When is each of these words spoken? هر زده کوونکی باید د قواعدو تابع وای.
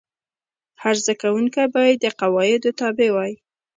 هر 0.81 0.95
زده 1.03 1.13
کوونکی 1.21 1.65
باید 1.75 1.97
د 2.03 2.05
قواعدو 2.19 2.69
تابع 2.79 3.09
وای. 3.15 3.33